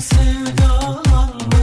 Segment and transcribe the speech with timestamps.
[0.00, 1.59] Sevdalar.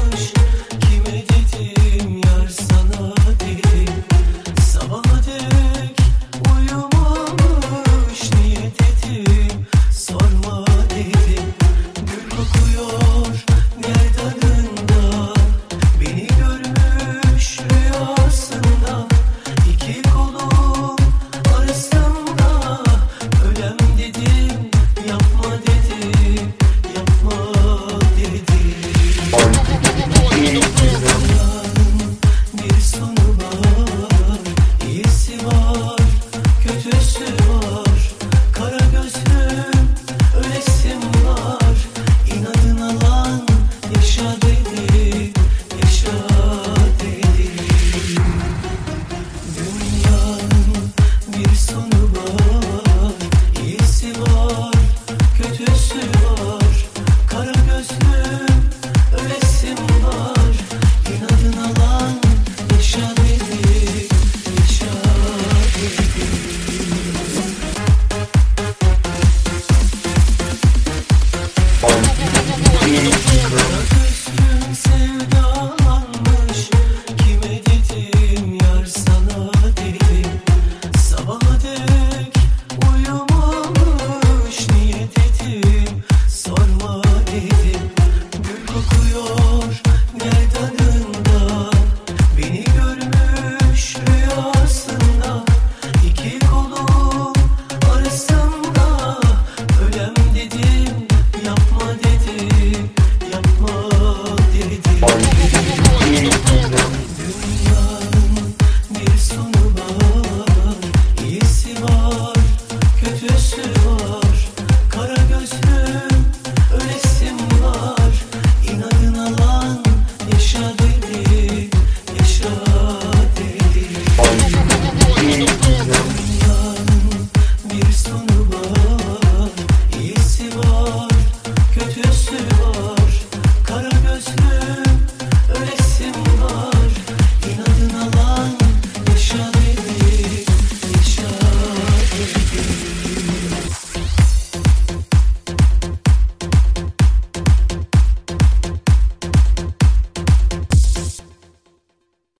[72.97, 73.26] Thank you.